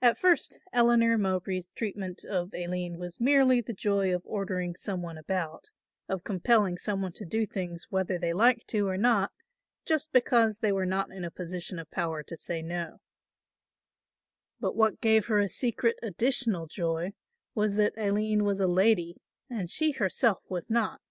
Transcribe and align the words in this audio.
At 0.00 0.16
first 0.16 0.60
Eleanor 0.72 1.18
Mowbray's 1.18 1.68
treatment 1.76 2.24
of 2.24 2.54
Aline 2.54 2.96
was 2.98 3.20
merely 3.20 3.60
the 3.60 3.74
joy 3.74 4.14
of 4.14 4.22
ordering 4.24 4.74
some 4.74 5.02
one 5.02 5.18
about, 5.18 5.68
of 6.08 6.24
compelling 6.24 6.78
some 6.78 7.02
one 7.02 7.12
to 7.12 7.26
do 7.26 7.44
things 7.44 7.88
whether 7.90 8.16
they 8.18 8.32
liked 8.32 8.66
to 8.68 8.88
or 8.88 8.96
not, 8.96 9.30
just 9.84 10.10
because 10.10 10.60
they 10.60 10.72
were 10.72 10.86
not 10.86 11.10
in 11.10 11.22
a 11.22 11.30
position 11.30 11.78
of 11.78 11.90
power 11.90 12.22
to 12.22 12.34
say 12.34 12.62
no; 12.62 13.02
but 14.58 14.74
what 14.74 15.02
gave 15.02 15.26
her 15.26 15.38
a 15.38 15.50
secret 15.50 15.98
additional 16.02 16.66
joy 16.66 17.12
was 17.54 17.74
that 17.74 17.92
Aline 17.98 18.42
was 18.42 18.58
a 18.58 18.66
lady 18.66 19.20
and 19.50 19.68
she 19.68 19.90
herself 19.92 20.38
was 20.48 20.70
not. 20.70 21.02